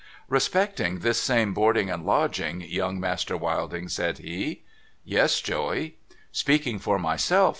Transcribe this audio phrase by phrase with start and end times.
[0.39, 4.63] 'Respecting this same boarding and lodging, Young Master Wilding,' said he.'
[5.05, 7.49] Yes, Joey?'* Speaking for myself.